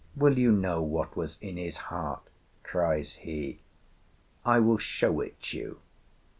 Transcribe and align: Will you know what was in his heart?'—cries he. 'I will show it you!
Will 0.15 0.39
you 0.39 0.51
know 0.51 0.81
what 0.81 1.15
was 1.15 1.37
in 1.41 1.57
his 1.57 1.77
heart?'—cries 1.93 3.17
he. 3.17 3.59
'I 4.43 4.59
will 4.61 4.79
show 4.79 5.19
it 5.21 5.53
you! 5.53 5.79